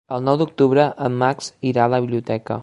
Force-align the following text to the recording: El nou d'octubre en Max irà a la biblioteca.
El 0.15 0.21
nou 0.27 0.37
d'octubre 0.41 0.85
en 1.09 1.19
Max 1.25 1.53
irà 1.73 1.85
a 1.89 1.93
la 1.97 2.01
biblioteca. 2.07 2.59